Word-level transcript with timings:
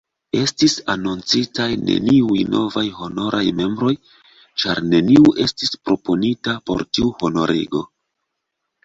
Estis 0.37 0.75
anoncitaj 0.91 1.67
neniuj 1.89 2.37
novaj 2.53 2.83
honoraj 3.01 3.41
membroj, 3.59 3.91
ĉar 4.63 4.81
neniu 4.95 5.35
estis 5.45 5.75
proponita 5.91 6.57
por 6.71 6.85
tiu 6.99 7.13
honorigo. 7.21 7.85